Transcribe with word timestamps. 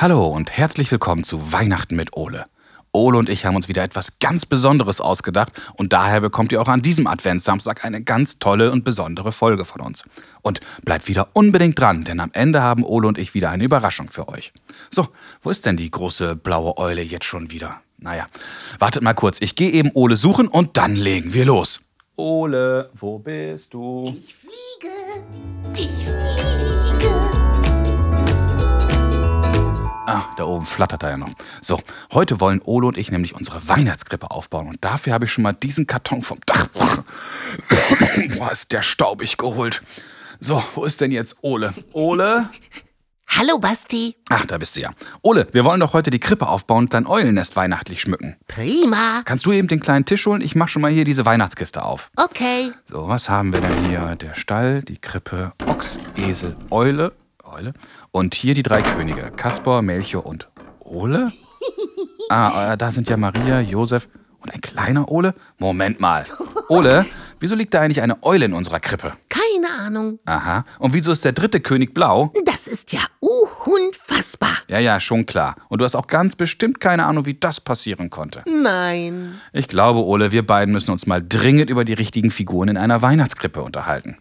Hallo 0.00 0.28
und 0.28 0.52
herzlich 0.56 0.92
willkommen 0.92 1.24
zu 1.24 1.50
Weihnachten 1.52 1.96
mit 1.96 2.16
Ole. 2.16 2.46
Ole 2.92 3.18
und 3.18 3.28
ich 3.28 3.44
haben 3.44 3.56
uns 3.56 3.66
wieder 3.66 3.82
etwas 3.82 4.20
ganz 4.20 4.46
Besonderes 4.46 5.00
ausgedacht 5.00 5.50
und 5.74 5.92
daher 5.92 6.20
bekommt 6.20 6.52
ihr 6.52 6.62
auch 6.62 6.68
an 6.68 6.82
diesem 6.82 7.08
Adventssamstag 7.08 7.84
eine 7.84 8.00
ganz 8.04 8.38
tolle 8.38 8.70
und 8.70 8.84
besondere 8.84 9.32
Folge 9.32 9.64
von 9.64 9.80
uns. 9.80 10.04
Und 10.40 10.60
bleibt 10.84 11.08
wieder 11.08 11.30
unbedingt 11.32 11.80
dran, 11.80 12.04
denn 12.04 12.20
am 12.20 12.30
Ende 12.32 12.62
haben 12.62 12.84
Ole 12.84 13.08
und 13.08 13.18
ich 13.18 13.34
wieder 13.34 13.50
eine 13.50 13.64
Überraschung 13.64 14.08
für 14.08 14.28
euch. 14.28 14.52
So, 14.88 15.08
wo 15.42 15.50
ist 15.50 15.66
denn 15.66 15.76
die 15.76 15.90
große 15.90 16.36
blaue 16.36 16.78
Eule 16.78 17.02
jetzt 17.02 17.24
schon 17.24 17.50
wieder? 17.50 17.80
Naja, 17.98 18.28
wartet 18.78 19.02
mal 19.02 19.14
kurz, 19.14 19.40
ich 19.40 19.56
gehe 19.56 19.72
eben 19.72 19.90
Ole 19.94 20.14
suchen 20.14 20.46
und 20.46 20.76
dann 20.76 20.94
legen 20.94 21.34
wir 21.34 21.44
los. 21.44 21.80
Ole, 22.14 22.88
wo 22.94 23.18
bist 23.18 23.74
du? 23.74 24.16
Ich 24.16 24.32
fliege, 24.32 24.94
ich 25.74 25.88
fliege. 25.88 26.57
Ah, 30.08 30.24
da 30.38 30.44
oben 30.44 30.64
flattert 30.64 31.02
er 31.02 31.10
ja 31.10 31.16
noch. 31.18 31.34
So, 31.60 31.82
heute 32.14 32.40
wollen 32.40 32.62
Ole 32.64 32.86
und 32.86 32.96
ich 32.96 33.10
nämlich 33.10 33.34
unsere 33.34 33.68
Weihnachtskrippe 33.68 34.30
aufbauen. 34.30 34.68
Und 34.68 34.82
dafür 34.82 35.12
habe 35.12 35.26
ich 35.26 35.32
schon 35.32 35.42
mal 35.42 35.52
diesen 35.52 35.86
Karton 35.86 36.22
vom 36.22 36.38
Dach. 36.46 36.66
Boah, 38.38 38.50
ist 38.50 38.72
der 38.72 38.80
staubig 38.80 39.36
geholt. 39.36 39.82
So, 40.40 40.64
wo 40.74 40.84
ist 40.84 41.02
denn 41.02 41.12
jetzt 41.12 41.36
Ole? 41.42 41.74
Ole? 41.92 42.48
Hallo 43.28 43.58
Basti. 43.58 44.16
Ach, 44.30 44.46
da 44.46 44.56
bist 44.56 44.76
du 44.76 44.80
ja. 44.80 44.92
Ole, 45.20 45.46
wir 45.52 45.66
wollen 45.66 45.80
doch 45.80 45.92
heute 45.92 46.08
die 46.08 46.20
Krippe 46.20 46.48
aufbauen 46.48 46.84
und 46.84 46.94
dein 46.94 47.06
Eulennest 47.06 47.54
weihnachtlich 47.56 48.00
schmücken. 48.00 48.38
Prima. 48.46 49.20
Kannst 49.26 49.44
du 49.44 49.52
eben 49.52 49.68
den 49.68 49.80
kleinen 49.80 50.06
Tisch 50.06 50.24
holen? 50.24 50.40
Ich 50.40 50.54
mach 50.54 50.68
schon 50.68 50.80
mal 50.80 50.90
hier 50.90 51.04
diese 51.04 51.26
Weihnachtskiste 51.26 51.82
auf. 51.82 52.10
Okay. 52.16 52.72
So, 52.86 53.08
was 53.08 53.28
haben 53.28 53.52
wir 53.52 53.60
denn 53.60 53.84
hier? 53.84 54.16
Der 54.16 54.34
Stall, 54.34 54.80
die 54.80 54.96
Krippe, 54.96 55.52
Ochs, 55.66 55.98
Esel, 56.16 56.56
Eule. 56.70 57.12
Eule. 57.52 57.72
Und 58.10 58.34
hier 58.34 58.54
die 58.54 58.62
drei 58.62 58.82
Könige. 58.82 59.32
Kaspar, 59.36 59.82
Melchior 59.82 60.26
und 60.26 60.48
Ole? 60.80 61.32
Ah, 62.30 62.74
äh, 62.74 62.76
da 62.76 62.90
sind 62.90 63.08
ja 63.08 63.16
Maria, 63.16 63.60
Josef 63.60 64.06
und 64.40 64.52
ein 64.52 64.60
kleiner 64.60 65.10
Ole. 65.10 65.34
Moment 65.56 65.98
mal. 65.98 66.26
Ole, 66.68 67.06
wieso 67.40 67.54
liegt 67.54 67.72
da 67.72 67.80
eigentlich 67.80 68.02
eine 68.02 68.22
Eule 68.22 68.44
in 68.44 68.52
unserer 68.52 68.80
Krippe? 68.80 69.14
Keine 69.30 69.72
Ahnung. 69.80 70.18
Aha. 70.26 70.66
Und 70.78 70.92
wieso 70.92 71.10
ist 71.10 71.24
der 71.24 71.32
dritte 71.32 71.60
König 71.60 71.94
blau? 71.94 72.30
Das 72.44 72.66
ist 72.66 72.92
ja 72.92 73.00
unfassbar. 73.20 74.56
Ja, 74.68 74.78
ja, 74.78 75.00
schon 75.00 75.24
klar. 75.24 75.56
Und 75.68 75.80
du 75.80 75.86
hast 75.86 75.94
auch 75.94 76.06
ganz 76.06 76.36
bestimmt 76.36 76.80
keine 76.80 77.06
Ahnung, 77.06 77.24
wie 77.24 77.34
das 77.34 77.60
passieren 77.60 78.10
konnte. 78.10 78.42
Nein. 78.46 79.40
Ich 79.54 79.68
glaube, 79.68 80.04
Ole, 80.04 80.30
wir 80.30 80.46
beiden 80.46 80.72
müssen 80.72 80.90
uns 80.90 81.06
mal 81.06 81.22
dringend 81.26 81.70
über 81.70 81.86
die 81.86 81.94
richtigen 81.94 82.30
Figuren 82.30 82.68
in 82.68 82.76
einer 82.76 83.00
Weihnachtskrippe 83.00 83.62
unterhalten. 83.62 84.18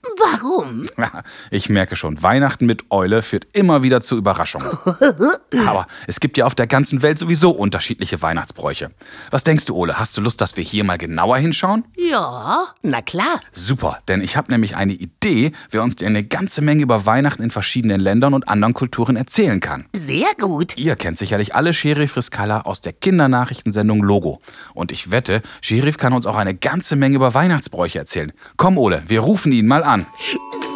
Ja, 0.97 1.23
Ich 1.51 1.69
merke 1.69 1.95
schon, 1.95 2.21
Weihnachten 2.21 2.65
mit 2.65 2.85
Eule 2.91 3.21
führt 3.21 3.47
immer 3.53 3.83
wieder 3.83 4.01
zu 4.01 4.17
Überraschungen. 4.17 4.67
Aber 5.65 5.87
es 6.07 6.19
gibt 6.19 6.37
ja 6.37 6.45
auf 6.45 6.55
der 6.55 6.67
ganzen 6.67 7.01
Welt 7.01 7.19
sowieso 7.19 7.51
unterschiedliche 7.51 8.21
Weihnachtsbräuche. 8.21 8.91
Was 9.31 9.43
denkst 9.43 9.65
du, 9.65 9.75
Ole? 9.75 9.99
Hast 9.99 10.17
du 10.17 10.21
Lust, 10.21 10.41
dass 10.41 10.57
wir 10.57 10.63
hier 10.63 10.83
mal 10.83 10.97
genauer 10.97 11.37
hinschauen? 11.37 11.85
Ja, 11.95 12.65
na 12.81 13.01
klar. 13.01 13.41
Super, 13.51 13.99
denn 14.07 14.21
ich 14.21 14.37
habe 14.37 14.51
nämlich 14.51 14.75
eine 14.75 14.93
Idee, 14.93 15.51
wer 15.71 15.83
uns 15.83 15.95
dir 15.95 16.07
eine 16.07 16.23
ganze 16.23 16.61
Menge 16.61 16.83
über 16.83 17.05
Weihnachten 17.05 17.43
in 17.43 17.51
verschiedenen 17.51 17.99
Ländern 17.99 18.33
und 18.33 18.47
anderen 18.47 18.73
Kulturen 18.73 19.15
erzählen 19.15 19.59
kann. 19.59 19.85
Sehr 19.93 20.27
gut. 20.39 20.77
Ihr 20.77 20.95
kennt 20.95 21.17
sicherlich 21.17 21.55
alle 21.55 21.73
Sheriff 21.73 22.17
Riskala 22.17 22.61
aus 22.61 22.81
der 22.81 22.93
Kindernachrichtensendung 22.93 24.03
Logo. 24.03 24.39
Und 24.73 24.91
ich 24.91 25.11
wette, 25.11 25.41
Sheriff 25.61 25.97
kann 25.97 26.13
uns 26.13 26.25
auch 26.25 26.35
eine 26.35 26.55
ganze 26.55 26.95
Menge 26.95 27.15
über 27.15 27.33
Weihnachtsbräuche 27.33 27.99
erzählen. 27.99 28.31
Komm, 28.57 28.77
Ole, 28.77 29.03
wir 29.07 29.21
rufen 29.21 29.51
ihn 29.51 29.67
mal 29.67 29.83
an. 29.83 30.05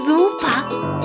Super. 0.06 1.02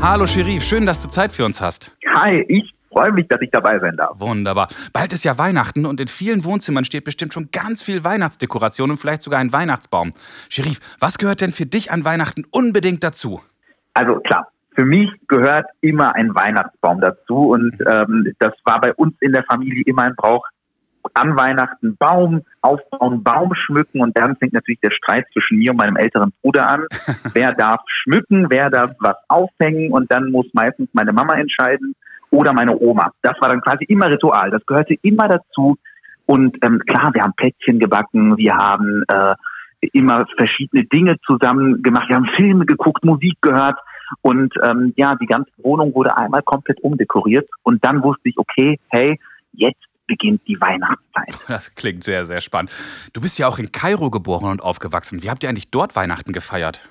Hallo 0.00 0.26
Sheriff, 0.26 0.62
schön, 0.62 0.86
dass 0.86 1.02
du 1.02 1.08
Zeit 1.08 1.32
für 1.32 1.44
uns 1.44 1.60
hast. 1.60 1.96
Hi, 2.14 2.44
ich 2.48 2.74
freue 2.90 3.12
mich, 3.12 3.28
dass 3.28 3.40
ich 3.40 3.50
dabei 3.50 3.78
sein 3.78 3.94
darf. 3.96 4.18
Wunderbar. 4.18 4.68
Bald 4.92 5.12
ist 5.12 5.24
ja 5.24 5.38
Weihnachten 5.38 5.86
und 5.86 6.00
in 6.00 6.08
vielen 6.08 6.44
Wohnzimmern 6.44 6.84
steht 6.84 7.04
bestimmt 7.04 7.34
schon 7.34 7.50
ganz 7.52 7.82
viel 7.82 8.04
Weihnachtsdekoration 8.04 8.90
und 8.90 8.98
vielleicht 8.98 9.22
sogar 9.22 9.40
ein 9.40 9.52
Weihnachtsbaum. 9.52 10.14
Sheriff, 10.48 10.78
was 10.98 11.18
gehört 11.18 11.40
denn 11.40 11.52
für 11.52 11.66
dich 11.66 11.90
an 11.90 12.04
Weihnachten 12.04 12.44
unbedingt 12.50 13.04
dazu? 13.04 13.40
Also 13.94 14.20
klar, 14.20 14.50
für 14.74 14.84
mich 14.84 15.10
gehört 15.26 15.66
immer 15.80 16.14
ein 16.14 16.34
Weihnachtsbaum 16.34 17.00
dazu 17.00 17.50
und 17.50 17.76
ähm, 17.90 18.32
das 18.38 18.52
war 18.64 18.80
bei 18.80 18.94
uns 18.94 19.14
in 19.20 19.32
der 19.32 19.44
Familie 19.44 19.82
immer 19.86 20.02
ein 20.02 20.14
Brauch. 20.16 20.46
An 21.14 21.36
Weihnachten 21.36 21.96
Baum 21.96 22.42
aufbauen, 22.60 23.22
Baum 23.22 23.54
schmücken 23.54 24.00
und 24.00 24.16
dann 24.16 24.36
fängt 24.36 24.52
natürlich 24.52 24.80
der 24.80 24.90
Streit 24.90 25.26
zwischen 25.32 25.58
mir 25.58 25.70
und 25.70 25.78
meinem 25.78 25.96
älteren 25.96 26.32
Bruder 26.42 26.68
an. 26.70 26.84
wer 27.34 27.52
darf 27.52 27.80
schmücken, 27.86 28.46
wer 28.50 28.70
darf 28.70 28.92
was 29.00 29.16
aufhängen 29.28 29.92
und 29.92 30.10
dann 30.12 30.30
muss 30.30 30.46
meistens 30.52 30.88
meine 30.92 31.12
Mama 31.12 31.34
entscheiden 31.34 31.94
oder 32.30 32.52
meine 32.52 32.78
Oma. 32.78 33.12
Das 33.22 33.40
war 33.40 33.48
dann 33.48 33.60
quasi 33.60 33.84
immer 33.84 34.06
Ritual. 34.06 34.50
Das 34.50 34.64
gehörte 34.66 34.94
immer 35.02 35.28
dazu. 35.28 35.76
Und 36.26 36.58
ähm, 36.62 36.80
klar, 36.86 37.10
wir 37.14 37.22
haben 37.22 37.32
Plätzchen 37.36 37.78
gebacken, 37.78 38.36
wir 38.36 38.54
haben 38.54 39.02
äh, 39.08 39.34
immer 39.92 40.26
verschiedene 40.36 40.84
Dinge 40.84 41.16
zusammen 41.26 41.82
gemacht, 41.82 42.08
wir 42.08 42.16
haben 42.16 42.28
Filme 42.36 42.66
geguckt, 42.66 43.04
Musik 43.04 43.38
gehört 43.40 43.78
und 44.22 44.52
ähm, 44.62 44.92
ja, 44.96 45.14
die 45.14 45.26
ganze 45.26 45.50
Wohnung 45.58 45.94
wurde 45.94 46.16
einmal 46.16 46.42
komplett 46.42 46.80
umdekoriert 46.80 47.48
und 47.62 47.84
dann 47.84 48.02
wusste 48.02 48.28
ich, 48.28 48.38
okay, 48.38 48.78
hey, 48.88 49.18
jetzt 49.52 49.87
beginnt 50.08 50.40
die 50.48 50.60
Weihnachtszeit. 50.60 51.34
Das 51.46 51.72
klingt 51.76 52.02
sehr, 52.02 52.24
sehr 52.26 52.40
spannend. 52.40 52.72
Du 53.12 53.20
bist 53.20 53.38
ja 53.38 53.46
auch 53.46 53.58
in 53.60 53.70
Kairo 53.70 54.10
geboren 54.10 54.50
und 54.50 54.60
aufgewachsen. 54.62 55.22
Wie 55.22 55.30
habt 55.30 55.44
ihr 55.44 55.48
eigentlich 55.48 55.70
dort 55.70 55.94
Weihnachten 55.94 56.32
gefeiert? 56.32 56.88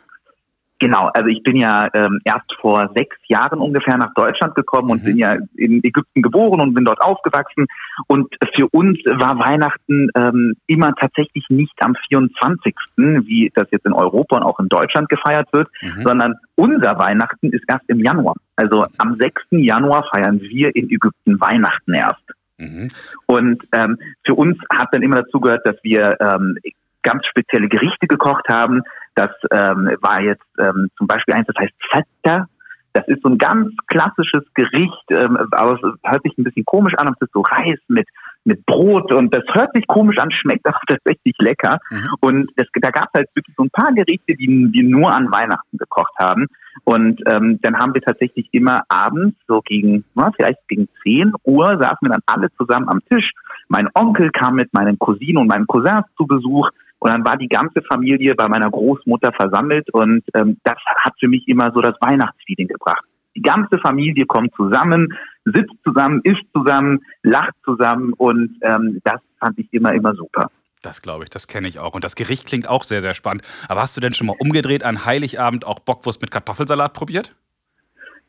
Genau, 0.80 1.10
also 1.16 1.28
ich 1.28 1.42
bin 1.42 1.56
ja 1.58 1.90
ähm, 1.96 2.20
erst 2.24 2.54
vor 2.62 2.92
sechs 2.96 3.18
Jahren 3.28 3.58
ungefähr 3.60 3.98
nach 3.98 4.14
Deutschland 4.14 4.54
gekommen 4.54 4.92
und 4.92 5.02
Mhm. 5.02 5.06
bin 5.06 5.18
ja 5.18 5.36
in 5.56 5.84
Ägypten 5.84 6.22
geboren 6.22 6.62
und 6.62 6.76
bin 6.76 6.86
dort 6.86 7.02
aufgewachsen. 7.02 7.66
Und 8.06 8.28
für 8.56 8.68
uns 8.68 9.00
war 9.06 9.40
Weihnachten 9.40 10.10
ähm, 10.16 10.54
immer 10.68 10.94
tatsächlich 10.94 11.46
nicht 11.50 11.74
am 11.84 11.96
24., 12.10 12.76
wie 12.96 13.52
das 13.56 13.68
jetzt 13.72 13.88
in 13.88 13.94
Europa 13.94 14.38
und 14.38 14.44
auch 14.44 14.60
in 14.60 14.70
Deutschland 14.70 15.10
gefeiert 15.10 15.48
wird, 15.52 15.68
Mhm. 15.82 16.04
sondern 16.06 16.36
unser 16.54 17.00
Weihnachten 17.00 17.50
ist 17.50 17.64
erst 17.68 17.90
im 17.90 18.00
Januar. 18.00 18.36
Also 18.56 18.86
am 19.00 19.18
6. 19.20 19.42
Januar 19.66 20.08
feiern 20.14 20.40
wir 20.42 20.76
in 20.76 20.92
Ägypten 20.92 21.42
Weihnachten 21.42 21.96
erst. 21.96 22.22
Mhm. 22.58 22.90
Und 23.26 23.64
ähm, 23.74 23.98
für 24.26 24.36
uns 24.36 24.58
hat 24.74 24.90
dann 24.92 25.04
immer 25.04 25.18
dazu 25.18 25.40
gehört, 25.40 25.66
dass 25.66 25.76
wir 25.84 26.18
ähm, 26.20 26.58
ganz 27.04 27.26
spezielle 27.26 27.70
Gerichte 27.70 28.08
gekocht 28.08 28.48
haben. 28.50 28.82
Das 29.16 29.32
ähm, 29.52 29.96
war 30.02 30.22
jetzt 30.22 30.46
ähm, 30.60 30.90
zum 30.98 31.08
Beispiel 31.08 31.36
eins, 31.36 31.48
das 31.48 31.56
heißt 31.58 31.74
Feta. 31.92 32.48
Das 32.94 33.08
ist 33.08 33.22
so 33.22 33.30
ein 33.30 33.38
ganz 33.38 33.74
klassisches 33.88 34.44
Gericht, 34.56 35.04
ähm, 35.12 35.38
aber 35.52 35.76
es 35.76 35.82
hört 36.04 36.24
sich 36.24 36.36
ein 36.38 36.44
bisschen 36.44 36.66
komisch 36.66 36.96
an. 36.98 37.08
Es 37.14 37.28
ist 37.28 37.34
so 37.34 37.42
Reis 37.42 37.80
mit 37.88 38.08
mit 38.48 38.66
Brot 38.66 39.14
und 39.14 39.36
das 39.36 39.44
hört 39.54 39.76
sich 39.76 39.86
komisch 39.88 40.18
an, 40.20 40.32
schmeckt 40.32 40.66
aber 40.66 40.80
tatsächlich 40.88 41.36
lecker. 41.38 41.78
Mhm. 41.92 42.10
Und 42.22 42.52
das, 42.56 42.68
da 42.74 42.90
gab 42.90 43.10
es 43.14 43.20
halt 43.20 43.30
wirklich 43.36 43.56
so 43.56 43.64
ein 43.64 43.70
paar 43.70 43.94
Gerichte, 43.94 44.36
die, 44.36 44.72
die 44.72 44.84
nur 44.84 45.14
an 45.14 45.30
Weihnachten 45.32 45.78
gekocht 45.78 46.14
haben. 46.18 46.48
Und 46.88 47.22
ähm, 47.28 47.60
dann 47.64 47.78
haben 47.78 47.94
wir 47.94 48.02
tatsächlich 48.02 48.48
immer 48.54 48.84
abends, 48.88 49.36
so 49.46 49.60
gegen, 49.60 50.06
na, 50.16 50.32
vielleicht 50.34 50.66
gegen 50.70 50.88
10 51.04 51.34
Uhr, 51.44 51.66
saßen 51.66 51.98
wir 52.00 52.12
dann 52.12 52.22
alle 52.26 52.48
zusammen 52.54 52.88
am 52.88 53.02
Tisch. 53.10 53.30
Mein 53.68 53.90
Onkel 53.94 54.32
kam 54.32 54.56
mit 54.56 54.74
meinen 54.74 54.98
Cousinen 54.98 55.40
und 55.40 55.48
meinen 55.48 55.68
Cousins 55.68 56.06
zu 56.16 56.26
Besuch. 56.26 56.70
Und 57.00 57.14
dann 57.14 57.26
war 57.26 57.36
die 57.36 57.50
ganze 57.50 57.82
Familie 57.82 58.36
bei 58.36 58.48
meiner 58.48 58.72
Großmutter 58.72 59.34
versammelt. 59.34 59.90
Und 59.92 60.24
ähm, 60.34 60.60
das 60.64 60.78
hat 61.04 61.14
für 61.20 61.28
mich 61.28 61.46
immer 61.50 61.74
so 61.76 61.82
das 61.82 61.96
Weihnachtsfeeling 62.00 62.70
gebracht. 62.70 63.04
Die 63.36 63.42
ganze 63.42 63.78
Familie 63.80 64.26
kommt 64.26 64.56
zusammen, 64.56 65.14
sitzt 65.44 65.76
zusammen, 65.84 66.22
isst 66.24 66.46
zusammen, 66.56 67.02
lacht 67.22 67.56
zusammen. 67.66 68.14
Und 68.14 68.56
ähm, 68.62 69.02
das 69.04 69.20
fand 69.42 69.60
ich 69.60 69.68
immer, 69.74 69.92
immer 69.92 70.16
super. 70.16 70.50
Das 70.82 71.02
glaube 71.02 71.24
ich, 71.24 71.30
das 71.30 71.48
kenne 71.48 71.68
ich 71.68 71.80
auch. 71.80 71.94
Und 71.94 72.04
das 72.04 72.16
Gericht 72.16 72.46
klingt 72.46 72.68
auch 72.68 72.84
sehr, 72.84 73.02
sehr 73.02 73.14
spannend. 73.14 73.44
Aber 73.68 73.82
hast 73.82 73.98
du 73.98 74.02
denn 74.02 74.14
schon 74.14 74.28
mal 74.28 74.36
umgedreht 74.40 74.84
an 74.84 75.06
Heiligabend 75.06 75.66
auch 75.66 75.80
Bockwurst 75.80 76.22
mit 76.22 76.32
Kartoffelsalat 76.32 76.94
probiert? 76.94 77.36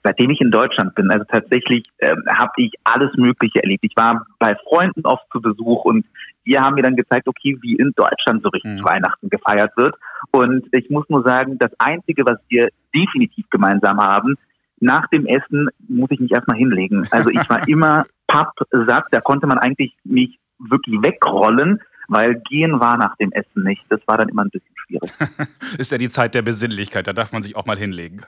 seitdem 0.05 0.31
ich 0.31 0.41
in 0.41 0.51
Deutschland 0.51 0.95
bin, 0.95 1.11
also 1.11 1.25
tatsächlich 1.31 1.85
ähm, 1.99 2.23
habe 2.29 2.53
ich 2.57 2.73
alles 2.85 3.11
Mögliche 3.17 3.63
erlebt. 3.63 3.85
Ich 3.85 3.97
war 3.97 4.27
bei 4.39 4.57
Freunden 4.67 5.05
oft 5.05 5.25
zu 5.33 5.41
Besuch 5.41 5.85
und 5.85 6.07
die 6.47 6.59
haben 6.59 6.75
mir 6.75 6.83
dann 6.83 6.97
gezeigt, 6.97 7.29
okay, 7.29 7.59
wie 7.61 7.75
in 7.77 7.93
Deutschland 7.95 8.43
so 8.43 8.49
richtig 8.49 8.81
Mhm. 8.81 8.85
Weihnachten 8.85 9.29
gefeiert 9.29 9.73
wird. 9.77 9.95
Und 10.31 10.67
ich 10.73 10.89
muss 10.89 11.09
nur 11.09 11.23
sagen, 11.23 11.59
das 11.59 11.73
Einzige, 11.79 12.25
was 12.25 12.39
wir 12.49 12.69
definitiv 12.95 13.49
gemeinsam 13.51 13.99
haben, 13.99 14.37
nach 14.81 15.09
dem 15.09 15.27
Essen 15.27 15.69
muss 15.89 16.11
ich 16.11 16.21
mich 16.21 16.31
erstmal 16.31 16.57
hinlegen. 16.57 17.07
Also 17.11 17.31
ich 17.31 17.49
war 17.51 17.67
immer 17.69 18.05
pappsatt, 18.27 19.05
da 19.11 19.21
konnte 19.21 19.47
man 19.47 19.59
eigentlich 19.59 19.95
mich 20.05 20.39
wirklich 20.59 20.97
wegrollen, 21.03 21.81
weil 22.09 22.41
gehen 22.49 22.81
war 22.81 22.97
nach 22.97 23.17
dem 23.17 23.31
Essen 23.33 23.63
nicht. 23.63 23.85
Das 23.89 24.01
war 24.07 24.19
dann 24.19 24.29
immer 24.29 24.45
ein 24.45 24.51
bisschen 24.51 24.75
schwierig. 24.87 25.13
Ist 25.79 25.93
ja 25.93 25.99
die 25.99 26.09
Zeit 26.09 26.35
der 26.35 26.43
Besinnlichkeit, 26.43 27.07
da 27.07 27.13
darf 27.13 27.33
man 27.33 27.43
sich 27.43 27.55
auch 27.57 27.67
mal 27.67 27.77
hinlegen. 27.77 28.23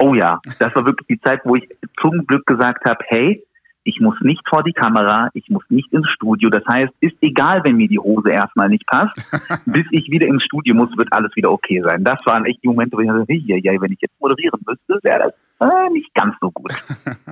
Oh 0.00 0.14
ja, 0.14 0.38
das 0.60 0.74
war 0.76 0.86
wirklich 0.86 1.08
die 1.08 1.20
Zeit, 1.20 1.40
wo 1.44 1.56
ich 1.56 1.68
zum 2.00 2.24
Glück 2.26 2.46
gesagt 2.46 2.84
habe, 2.88 3.02
hey, 3.08 3.44
ich 3.88 4.00
muss 4.00 4.16
nicht 4.20 4.42
vor 4.46 4.62
die 4.62 4.74
Kamera, 4.74 5.30
ich 5.32 5.48
muss 5.48 5.64
nicht 5.70 5.90
ins 5.92 6.08
Studio. 6.10 6.50
Das 6.50 6.62
heißt, 6.68 6.92
ist 7.00 7.16
egal, 7.22 7.62
wenn 7.64 7.76
mir 7.76 7.88
die 7.88 7.98
Hose 7.98 8.30
erstmal 8.30 8.68
nicht 8.68 8.86
passt, 8.86 9.16
bis 9.66 9.86
ich 9.90 10.10
wieder 10.10 10.28
ins 10.28 10.44
Studio 10.44 10.74
muss, 10.74 10.90
wird 10.98 11.10
alles 11.10 11.34
wieder 11.34 11.50
okay 11.50 11.82
sein. 11.82 12.04
Das 12.04 12.18
waren 12.26 12.44
echt 12.44 12.62
die 12.62 12.68
Momente, 12.68 12.96
wo 12.96 13.00
ich 13.00 13.08
dachte, 13.08 13.24
hey, 13.28 13.42
ja, 13.46 13.80
wenn 13.80 13.92
ich 13.92 14.00
jetzt 14.00 14.20
moderieren 14.20 14.60
müsste, 14.66 14.98
wäre 15.02 15.32
das 15.58 15.70
äh, 15.70 15.90
nicht 15.90 16.12
ganz 16.14 16.34
so 16.38 16.50
gut. 16.50 16.72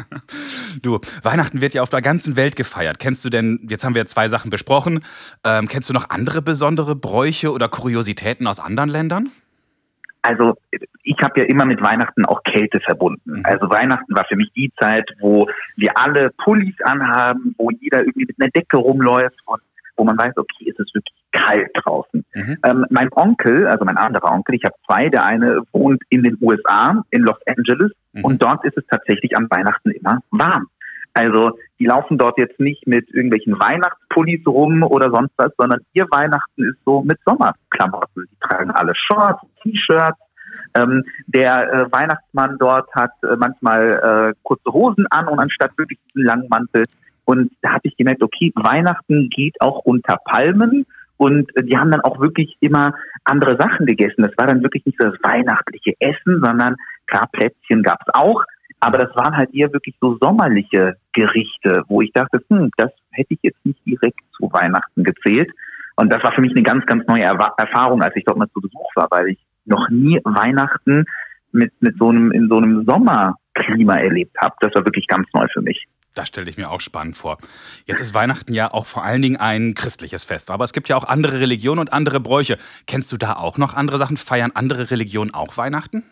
du, 0.83 0.99
Weihnachten 1.23 1.61
wird 1.61 1.75
ja 1.75 1.83
auf 1.83 1.91
der 1.91 2.01
ganzen 2.01 2.37
Welt 2.37 2.57
gefeiert. 2.57 2.99
Kennst 2.99 3.25
du 3.27 3.31
denn, 3.31 3.67
jetzt 3.69 3.85
haben 3.85 3.95
wir 3.95 4.07
zwei 4.07 4.29
Sachen 4.29 4.51
besprochen, 4.51 5.01
ähm, 5.45 5.69
kennst 5.69 5.91
du 5.91 5.93
noch 5.93 6.09
andere 6.09 6.41
besondere 6.41 6.97
Bräuche 6.97 7.53
oder 7.53 7.69
Kuriositäten 7.69 8.47
aus 8.47 8.61
anderen 8.61 8.89
Ländern? 8.89 9.31
Also 10.27 10.55
ich 11.05 11.17
habe 11.23 11.41
ja 11.41 11.47
immer 11.47 11.65
mit 11.65 11.81
Weihnachten 11.81 12.25
auch 12.25 12.43
Kälte 12.43 12.81
verbunden. 12.81 13.39
Mhm. 13.39 13.43
Also 13.45 13.71
Weihnachten 13.71 14.17
war 14.17 14.25
für 14.25 14.37
mich 14.37 14.53
die 14.57 14.73
Zeit, 14.81 15.09
wo 15.21 15.47
wir 15.77 15.97
alle 15.97 16.31
Pullis 16.43 16.75
anhaben, 16.83 17.55
wo 17.59 17.71
jeder 17.71 18.01
irgendwie 18.01 18.27
mit 18.27 18.37
einer 18.41 18.51
Decke 18.51 18.77
rumläuft 18.77 19.39
und 19.47 19.63
wo 19.97 20.05
man 20.05 20.19
weiß, 20.19 20.37
okay, 20.37 20.71
es 20.71 20.79
ist 20.79 20.95
wirklich 20.95 21.15
kalt 21.33 21.71
draußen. 21.75 22.25
Mhm. 22.35 22.59
Ähm, 22.65 22.87
mein 22.91 23.09
Onkel, 23.13 23.67
also 23.69 23.85
mein 23.85 23.97
anderer 23.97 24.33
Onkel, 24.33 24.57
ich 24.57 24.65
habe 24.65 24.75
zwei, 24.87 25.09
der 25.09 25.25
eine 25.25 25.63
wohnt 25.73 26.03
in 26.09 26.23
den 26.23 26.37
USA, 26.41 27.03
in 27.11 27.23
Los 27.23 27.39
Angeles, 27.47 27.93
mhm. 28.13 28.25
und 28.25 28.43
dort 28.43 28.65
ist 28.65 28.77
es 28.77 28.85
tatsächlich 28.89 29.37
an 29.37 29.47
Weihnachten 29.51 29.91
immer 29.91 30.21
warm. 30.31 30.69
Also 31.17 31.59
die 31.79 31.87
laufen 31.87 32.19
dort 32.19 32.39
jetzt 32.39 32.61
nicht 32.61 32.87
mit 32.87 33.09
irgendwelchen 33.09 33.59
Weihnachtspullis 33.59 34.47
rum 34.47 34.83
oder 34.83 35.11
sonst 35.11 35.33
was, 35.39 35.51
sondern 35.57 35.81
ihr 35.95 36.07
Weihnachten 36.11 36.65
ist 36.65 36.77
so 36.85 37.01
mit 37.01 37.19
Sommerklamotten. 37.25 38.29
Die 38.31 38.39
tragen 38.47 38.71
alle 38.71 38.95
Shorts, 38.95 39.41
T-Shirts. 39.63 40.19
Ähm, 40.75 41.05
der 41.27 41.73
äh, 41.73 41.91
Weihnachtsmann 41.91 42.59
dort 42.59 42.95
hat 42.95 43.13
äh, 43.23 43.35
manchmal 43.37 44.35
äh, 44.35 44.35
kurze 44.43 44.71
Hosen 44.71 45.07
an 45.09 45.27
und 45.29 45.39
anstatt 45.39 45.71
wirklich 45.79 45.99
diesen 46.09 46.27
langen 46.27 46.49
Mantel. 46.51 46.85
Und 47.25 47.51
da 47.63 47.71
habe 47.71 47.81
ich 47.85 47.97
gemerkt, 47.97 48.23
okay, 48.23 48.53
Weihnachten 48.55 49.31
geht 49.31 49.59
auch 49.63 49.79
unter 49.87 50.19
Palmen. 50.23 50.85
Und 51.17 51.49
äh, 51.57 51.65
die 51.65 51.79
haben 51.79 51.91
dann 51.91 52.03
auch 52.03 52.21
wirklich 52.21 52.59
immer 52.61 52.93
andere 53.25 53.57
Sachen 53.59 53.87
gegessen. 53.87 54.23
Das 54.23 54.37
war 54.37 54.49
dann 54.49 54.63
wirklich 54.63 54.85
nicht 54.85 55.01
so 55.01 55.09
das 55.09 55.19
weihnachtliche 55.23 55.95
Essen, 55.99 56.43
sondern 56.45 56.77
klar, 57.07 57.27
Plätzchen 57.33 57.83
gab 57.83 58.03
es 58.07 58.15
auch, 58.15 58.45
aber 58.81 58.99
das 58.99 59.15
waren 59.17 59.37
halt 59.37 59.55
eher 59.55 59.73
wirklich 59.73 59.97
so 60.01 60.19
sommerliche 60.21 60.97
Gerichte, 61.13 61.83
wo 61.89 62.03
ich 62.03 62.13
dachte, 62.13 62.43
hm, 62.49 62.71
das 62.77 62.91
hätte 63.11 63.35
ich 63.35 63.41
jetzt 63.43 63.65
nicht 63.65 63.85
direkt 63.87 64.21
zu 64.37 64.51
Weihnachten 64.53 65.03
gezählt. 65.03 65.51
Und 65.97 66.13
das 66.13 66.23
war 66.23 66.33
für 66.33 66.43
mich 66.43 66.53
eine 66.53 66.63
ganz, 66.63 66.85
ganz 66.85 67.07
neue 67.07 67.23
Erfahrung, 67.23 68.03
als 68.03 68.15
ich 68.17 68.25
dort 68.25 68.39
mal 68.39 68.51
zu 68.51 68.61
Besuch 68.61 68.91
war, 68.95 69.09
weil 69.11 69.29
ich 69.29 69.39
noch 69.65 69.89
nie 69.89 70.21
Weihnachten 70.25 71.05
mit, 71.53 71.73
mit 71.81 71.97
so 71.99 72.11
einem, 72.11 72.33
in 72.33 72.49
so 72.49 72.59
einem 72.59 72.85
Sommerklima 72.87 73.95
erlebt 73.95 74.37
habe. 74.41 74.55
Das 74.61 74.75
war 74.75 74.85
wirklich 74.85 75.07
ganz 75.07 75.27
neu 75.33 75.47
für 75.53 75.63
mich. 75.63 75.87
Das 76.15 76.29
stelle 76.29 76.49
ich 76.49 76.57
mir 76.57 76.71
auch 76.71 76.81
spannend 76.81 77.17
vor. 77.17 77.37
Jetzt 77.85 78.01
ist 78.01 78.15
Weihnachten 78.15 78.55
ja 78.55 78.73
auch 78.73 78.87
vor 78.87 79.05
allen 79.05 79.21
Dingen 79.21 79.37
ein 79.37 79.75
christliches 79.75 80.25
Fest, 80.25 80.51
aber 80.51 80.65
es 80.65 80.73
gibt 80.73 80.89
ja 80.89 80.97
auch 80.97 81.05
andere 81.05 81.41
Religionen 81.41 81.81
und 81.81 81.93
andere 81.93 82.21
Bräuche. 82.21 82.57
Kennst 82.87 83.13
du 83.13 83.19
da 83.19 83.35
auch 83.35 83.59
noch 83.59 83.75
andere 83.75 83.99
Sachen? 83.99 84.17
Feiern 84.17 84.53
andere 84.55 84.91
Religionen 84.91 85.35
auch 85.35 85.59
Weihnachten? 85.59 86.05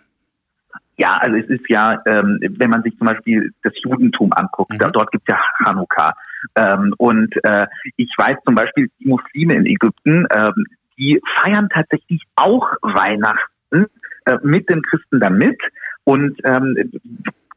Ja, 0.96 1.18
also 1.20 1.36
es 1.36 1.48
ist 1.48 1.68
ja, 1.68 2.00
ähm, 2.06 2.38
wenn 2.40 2.70
man 2.70 2.82
sich 2.82 2.96
zum 2.98 3.08
Beispiel 3.08 3.52
das 3.62 3.72
Judentum 3.82 4.32
anguckt, 4.32 4.72
mhm. 4.72 4.78
da, 4.78 4.90
dort 4.90 5.10
gibt 5.10 5.28
es 5.28 5.34
ja 5.34 5.40
Hanukkah. 5.66 6.14
Ähm, 6.56 6.94
und 6.98 7.34
äh, 7.44 7.66
ich 7.96 8.12
weiß 8.16 8.36
zum 8.44 8.54
Beispiel, 8.54 8.90
die 9.00 9.08
Muslime 9.08 9.54
in 9.54 9.66
Ägypten, 9.66 10.26
ähm, 10.32 10.66
die 10.96 11.20
feiern 11.38 11.68
tatsächlich 11.68 12.22
auch 12.36 12.68
Weihnachten 12.82 13.86
äh, 14.26 14.38
mit 14.42 14.70
den 14.70 14.82
Christen 14.82 15.18
damit. 15.18 15.60
Und 16.04 16.38
ähm, 16.44 16.92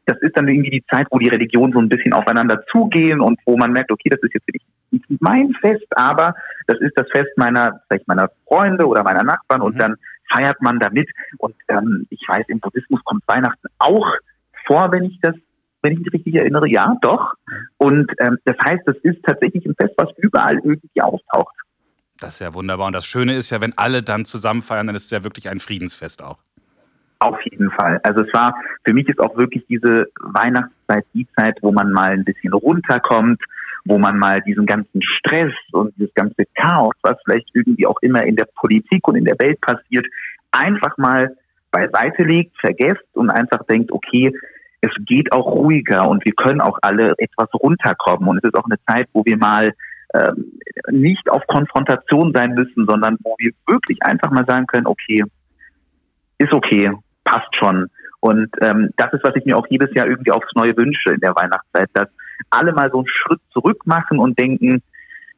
das 0.06 0.18
ist 0.22 0.36
dann 0.36 0.48
irgendwie 0.48 0.70
die 0.70 0.84
Zeit, 0.90 1.06
wo 1.10 1.18
die 1.18 1.28
Religionen 1.28 1.72
so 1.72 1.78
ein 1.78 1.88
bisschen 1.88 2.14
aufeinander 2.14 2.64
zugehen 2.72 3.20
und 3.20 3.38
wo 3.44 3.56
man 3.56 3.72
merkt, 3.72 3.92
okay, 3.92 4.08
das 4.08 4.20
ist 4.22 4.34
jetzt 4.34 4.48
nicht 4.52 4.64
mein 5.20 5.52
Fest, 5.60 5.86
aber 5.90 6.34
das 6.66 6.80
ist 6.80 6.92
das 6.96 7.06
Fest 7.10 7.30
meiner, 7.36 7.82
vielleicht 7.86 8.08
meiner 8.08 8.30
Freunde 8.46 8.86
oder 8.86 9.02
meiner 9.02 9.22
Nachbarn 9.22 9.60
und 9.60 9.74
mhm. 9.74 9.78
dann 9.78 9.96
feiert 10.32 10.60
man 10.62 10.78
damit. 10.78 11.08
Und 11.38 11.54
ähm, 11.78 12.06
ich 12.10 12.20
weiß, 12.26 12.44
im 12.48 12.60
Buddhismus 12.60 13.02
kommt 13.04 13.22
Weihnachten 13.26 13.68
auch 13.78 14.06
vor, 14.66 14.92
wenn 14.92 15.04
ich 15.04 15.18
das, 15.22 15.34
wenn 15.82 15.92
ich 15.92 16.00
mich 16.00 16.12
richtig 16.12 16.34
erinnere. 16.34 16.68
Ja, 16.68 16.96
doch. 17.02 17.34
Und 17.76 18.10
ähm, 18.20 18.38
das 18.44 18.56
heißt, 18.64 18.82
das 18.86 18.96
ist 19.02 19.22
tatsächlich 19.24 19.64
ein 19.66 19.74
Fest, 19.74 19.94
was 19.96 20.10
überall 20.18 20.56
irgendwie 20.56 21.00
auftaucht. 21.00 21.54
Das 22.20 22.34
ist 22.34 22.40
ja 22.40 22.52
wunderbar. 22.52 22.86
Und 22.86 22.94
das 22.94 23.06
Schöne 23.06 23.36
ist 23.36 23.50
ja, 23.50 23.60
wenn 23.60 23.76
alle 23.78 24.02
dann 24.02 24.24
zusammen 24.24 24.62
feiern, 24.62 24.88
dann 24.88 24.96
ist 24.96 25.04
es 25.04 25.10
ja 25.10 25.22
wirklich 25.24 25.48
ein 25.48 25.60
Friedensfest 25.60 26.22
auch. 26.22 26.38
Auf 27.20 27.40
jeden 27.50 27.70
Fall. 27.72 28.00
Also 28.04 28.22
es 28.22 28.32
war, 28.32 28.54
für 28.84 28.94
mich 28.94 29.08
ist 29.08 29.20
auch 29.20 29.36
wirklich 29.36 29.64
diese 29.68 30.08
Weihnachtszeit 30.20 31.04
die 31.14 31.26
Zeit, 31.36 31.58
wo 31.62 31.72
man 31.72 31.90
mal 31.90 32.10
ein 32.10 32.24
bisschen 32.24 32.52
runterkommt, 32.52 33.42
wo 33.84 33.98
man 33.98 34.18
mal 34.18 34.40
diesen 34.42 34.66
ganzen 34.66 35.02
Stress 35.02 35.52
und 35.72 35.96
dieses 35.96 36.14
ganze 36.14 36.44
Chaos, 36.54 36.94
was 37.02 37.16
vielleicht 37.24 37.48
irgendwie 37.54 37.86
auch 37.86 37.98
immer 38.02 38.22
in 38.22 38.36
der 38.36 38.46
Politik 38.56 39.06
und 39.08 39.16
in 39.16 39.24
der 39.24 39.38
Welt 39.40 39.60
passiert, 39.60 40.06
einfach 40.52 40.96
mal 40.96 41.36
beiseite 41.70 42.24
legt, 42.24 42.58
vergesst 42.60 43.06
und 43.14 43.30
einfach 43.30 43.64
denkt, 43.66 43.92
okay, 43.92 44.32
es 44.80 44.90
geht 45.06 45.32
auch 45.32 45.46
ruhiger 45.46 46.08
und 46.08 46.24
wir 46.24 46.34
können 46.34 46.60
auch 46.60 46.78
alle 46.82 47.14
etwas 47.18 47.48
runterkommen. 47.54 48.28
Und 48.28 48.38
es 48.38 48.44
ist 48.44 48.56
auch 48.56 48.66
eine 48.66 48.78
Zeit, 48.86 49.08
wo 49.12 49.24
wir 49.24 49.36
mal 49.36 49.74
ähm, 50.14 50.52
nicht 50.90 51.28
auf 51.28 51.46
Konfrontation 51.46 52.32
sein 52.34 52.54
müssen, 52.54 52.86
sondern 52.86 53.16
wo 53.22 53.34
wir 53.38 53.52
wirklich 53.66 53.98
einfach 54.02 54.30
mal 54.30 54.46
sagen 54.46 54.66
können, 54.66 54.86
okay, 54.86 55.24
ist 56.38 56.52
okay, 56.52 56.92
passt 57.24 57.54
schon. 57.56 57.88
Und 58.20 58.48
ähm, 58.62 58.90
das 58.96 59.12
ist, 59.12 59.24
was 59.24 59.36
ich 59.36 59.44
mir 59.44 59.56
auch 59.56 59.66
jedes 59.68 59.92
Jahr 59.94 60.06
irgendwie 60.06 60.32
aufs 60.32 60.54
Neue 60.54 60.76
wünsche 60.76 61.10
in 61.12 61.20
der 61.20 61.34
Weihnachtszeit, 61.34 61.88
dass 61.94 62.08
alle 62.50 62.72
mal 62.72 62.90
so 62.90 62.98
einen 62.98 63.08
Schritt 63.08 63.40
zurück 63.52 63.86
machen 63.86 64.18
und 64.18 64.38
denken, 64.38 64.82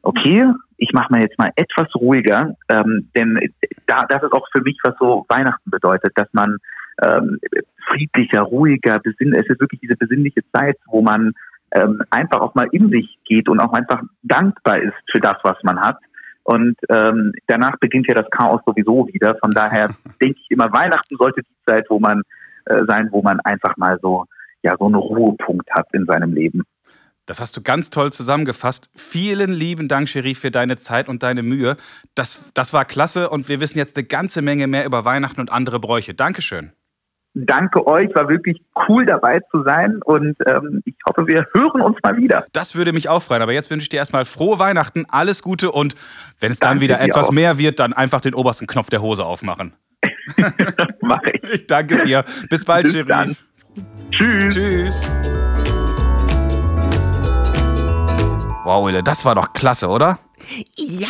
okay, 0.03 0.45
ich 0.77 0.93
mache 0.93 1.11
mal 1.11 1.21
jetzt 1.21 1.37
mal 1.37 1.51
etwas 1.55 1.93
ruhiger, 1.95 2.55
ähm, 2.69 3.09
denn 3.15 3.39
da, 3.85 4.05
das 4.09 4.23
ist 4.23 4.33
auch 4.33 4.47
für 4.51 4.61
mich, 4.61 4.77
was 4.83 4.95
so 4.99 5.25
Weihnachten 5.29 5.69
bedeutet, 5.69 6.11
dass 6.15 6.27
man 6.33 6.57
ähm, 7.03 7.39
friedlicher, 7.87 8.41
ruhiger, 8.41 8.99
besinn 8.99 9.33
es 9.33 9.47
ist 9.47 9.59
wirklich 9.59 9.81
diese 9.81 9.95
besinnliche 9.97 10.41
Zeit, 10.53 10.77
wo 10.87 11.01
man 11.01 11.33
ähm, 11.73 12.01
einfach 12.09 12.41
auch 12.41 12.55
mal 12.55 12.67
in 12.71 12.89
sich 12.89 13.17
geht 13.25 13.47
und 13.47 13.59
auch 13.59 13.73
einfach 13.73 14.01
dankbar 14.23 14.81
ist 14.81 14.93
für 15.11 15.19
das, 15.19 15.37
was 15.43 15.57
man 15.63 15.79
hat. 15.79 15.97
Und 16.43 16.75
ähm, 16.89 17.33
danach 17.47 17.77
beginnt 17.79 18.07
ja 18.07 18.15
das 18.15 18.29
Chaos 18.31 18.61
sowieso 18.65 19.07
wieder. 19.07 19.35
Von 19.39 19.51
daher 19.51 19.89
denke 20.21 20.39
ich 20.41 20.51
immer, 20.51 20.71
Weihnachten 20.73 21.15
sollte 21.17 21.41
die 21.41 21.71
Zeit, 21.71 21.85
wo 21.89 21.99
man 21.99 22.23
äh, 22.65 22.83
sein, 22.87 23.09
wo 23.11 23.21
man 23.21 23.39
einfach 23.41 23.77
mal 23.77 23.97
so 24.01 24.25
ja 24.63 24.75
so 24.77 24.85
einen 24.85 24.95
Ruhepunkt 24.95 25.69
hat 25.71 25.87
in 25.93 26.05
seinem 26.05 26.33
Leben. 26.33 26.63
Das 27.31 27.39
hast 27.39 27.55
du 27.55 27.61
ganz 27.61 27.89
toll 27.91 28.11
zusammengefasst. 28.11 28.89
Vielen 28.93 29.53
lieben 29.53 29.87
Dank, 29.87 30.09
Sherif, 30.09 30.39
für 30.39 30.51
deine 30.51 30.75
Zeit 30.75 31.07
und 31.07 31.23
deine 31.23 31.43
Mühe. 31.43 31.77
Das, 32.13 32.51
das 32.53 32.73
war 32.73 32.83
klasse 32.83 33.29
und 33.29 33.47
wir 33.47 33.61
wissen 33.61 33.77
jetzt 33.77 33.95
eine 33.95 34.05
ganze 34.05 34.41
Menge 34.41 34.67
mehr 34.67 34.85
über 34.85 35.05
Weihnachten 35.05 35.39
und 35.39 35.49
andere 35.49 35.79
Bräuche. 35.79 36.13
Dankeschön. 36.13 36.73
Danke 37.33 37.87
euch, 37.87 38.13
war 38.15 38.27
wirklich 38.27 38.61
cool 38.89 39.05
dabei 39.05 39.39
zu 39.49 39.63
sein 39.63 40.01
und 40.03 40.35
ähm, 40.45 40.81
ich 40.83 40.95
hoffe, 41.07 41.25
wir 41.25 41.47
hören 41.53 41.79
uns 41.79 41.97
mal 42.03 42.17
wieder. 42.17 42.45
Das 42.51 42.75
würde 42.75 42.91
mich 42.91 43.07
auch 43.07 43.23
freuen, 43.23 43.41
aber 43.41 43.53
jetzt 43.53 43.71
wünsche 43.71 43.83
ich 43.83 43.89
dir 43.89 43.97
erstmal 43.97 44.25
frohe 44.25 44.59
Weihnachten, 44.59 45.05
alles 45.07 45.41
Gute 45.41 45.71
und 45.71 45.95
wenn 46.41 46.51
es 46.51 46.59
dann 46.59 46.71
Danke 46.71 46.83
wieder 46.83 46.99
etwas 46.99 47.29
auch. 47.29 47.31
mehr 47.31 47.57
wird, 47.57 47.79
dann 47.79 47.93
einfach 47.93 48.19
den 48.19 48.33
obersten 48.33 48.67
Knopf 48.67 48.89
der 48.89 49.01
Hose 49.01 49.23
aufmachen. 49.23 49.71
Mach 51.01 51.21
ich. 51.31 51.41
Ich 51.53 51.67
danke 51.67 52.03
dir. 52.03 52.25
Bis 52.49 52.65
bald, 52.65 52.83
Bis 52.83 52.91
Sherif. 52.91 53.45
Tschüss. 54.11 54.53
Tschüss. 54.53 55.30
Wow, 58.63 58.85
Wille, 58.85 59.01
das 59.01 59.25
war 59.25 59.33
doch 59.33 59.53
klasse, 59.53 59.87
oder? 59.89 60.19
Ja, 60.75 61.07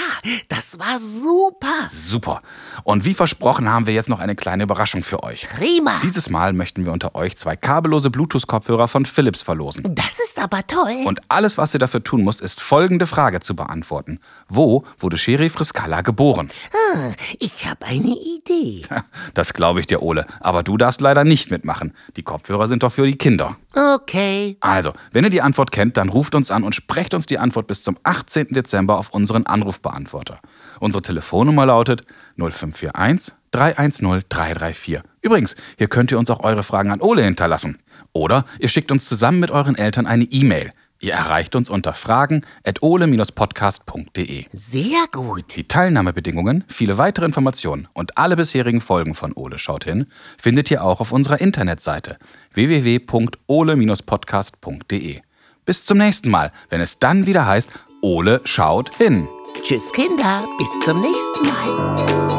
das 0.49 0.77
war 0.79 0.99
super. 0.99 1.89
Super. 1.89 2.41
Und 2.83 3.05
wie 3.05 3.13
versprochen 3.13 3.69
haben 3.69 3.87
wir 3.87 3.93
jetzt 3.93 4.09
noch 4.09 4.19
eine 4.19 4.35
kleine 4.35 4.63
Überraschung 4.63 5.03
für 5.03 5.23
euch. 5.23 5.47
Prima. 5.57 5.91
Dieses 6.03 6.29
Mal 6.29 6.53
möchten 6.53 6.85
wir 6.85 6.91
unter 6.91 7.15
euch 7.15 7.37
zwei 7.37 7.55
kabellose 7.55 8.09
Bluetooth-Kopfhörer 8.09 8.87
von 8.87 9.05
Philips 9.05 9.41
verlosen. 9.41 9.83
Das 9.95 10.19
ist 10.19 10.39
aber 10.41 10.65
toll. 10.67 10.95
Und 11.05 11.21
alles, 11.29 11.57
was 11.57 11.73
ihr 11.73 11.79
dafür 11.79 12.03
tun 12.03 12.23
müsst, 12.23 12.41
ist 12.41 12.61
folgende 12.61 13.07
Frage 13.07 13.39
zu 13.39 13.55
beantworten. 13.55 14.19
Wo 14.49 14.85
wurde 14.99 15.17
Sheriff 15.17 15.59
Riskala 15.59 16.01
geboren? 16.01 16.49
Ah, 16.73 17.11
ich 17.39 17.67
habe 17.69 17.85
eine 17.85 18.15
Idee. 18.15 18.83
Das 19.33 19.53
glaube 19.53 19.79
ich 19.79 19.87
dir, 19.87 20.01
Ole. 20.01 20.25
Aber 20.39 20.63
du 20.63 20.77
darfst 20.77 20.99
leider 20.99 21.23
nicht 21.23 21.51
mitmachen. 21.51 21.93
Die 22.15 22.23
Kopfhörer 22.23 22.67
sind 22.67 22.83
doch 22.83 22.91
für 22.91 23.05
die 23.05 23.17
Kinder. 23.17 23.55
Okay. 23.73 24.57
Also, 24.59 24.93
wenn 25.11 25.23
ihr 25.23 25.29
die 25.29 25.41
Antwort 25.41 25.71
kennt, 25.71 25.95
dann 25.97 26.09
ruft 26.09 26.35
uns 26.35 26.51
an 26.51 26.63
und 26.63 26.75
sprecht 26.75 27.13
uns 27.13 27.25
die 27.25 27.37
Antwort 27.37 27.67
bis 27.67 27.83
zum 27.83 27.97
18. 28.03 28.47
Dezember 28.49 28.97
auf 28.97 29.11
unseren 29.11 29.45
Anrufbeantworter. 29.45 30.39
Unsere 30.79 31.01
Telefonnummer 31.01 31.65
lautet 31.65 32.01
0541 32.37 33.33
310 33.51 34.23
334. 34.29 35.01
Übrigens, 35.21 35.55
hier 35.77 35.87
könnt 35.87 36.11
ihr 36.11 36.19
uns 36.19 36.29
auch 36.29 36.43
eure 36.43 36.63
Fragen 36.63 36.91
an 36.91 37.01
Ole 37.01 37.23
hinterlassen. 37.23 37.79
Oder 38.13 38.45
ihr 38.59 38.69
schickt 38.69 38.91
uns 38.91 39.07
zusammen 39.07 39.39
mit 39.39 39.51
euren 39.51 39.75
Eltern 39.75 40.05
eine 40.05 40.25
E-Mail. 40.25 40.73
Ihr 41.01 41.13
erreicht 41.13 41.55
uns 41.55 41.69
unter 41.69 41.93
fragen.ole-podcast.de. 41.93 44.45
Sehr 44.51 45.05
gut. 45.11 45.55
Die 45.55 45.67
Teilnahmebedingungen, 45.67 46.63
viele 46.67 46.97
weitere 46.99 47.25
Informationen 47.25 47.87
und 47.93 48.19
alle 48.19 48.35
bisherigen 48.35 48.81
Folgen 48.81 49.15
von 49.15 49.33
Ole 49.33 49.57
schaut 49.57 49.83
hin 49.83 50.05
findet 50.37 50.69
ihr 50.69 50.83
auch 50.83 51.01
auf 51.01 51.11
unserer 51.11 51.41
Internetseite 51.41 52.19
www.ole-podcast.de. 52.53 55.21
bis 55.65 55.85
zum 55.85 55.97
nächsten 55.97 56.29
Mal, 56.29 56.51
wenn 56.69 56.81
es 56.81 56.99
dann 56.99 57.25
wieder 57.25 57.47
heißt, 57.47 57.71
Ole 58.01 58.41
schaut 58.45 58.95
hin. 58.95 59.27
Tschüss, 59.63 59.91
Kinder. 59.93 60.43
Bis 60.57 60.79
zum 60.81 60.99
nächsten 61.01 61.47
Mal. 61.47 62.30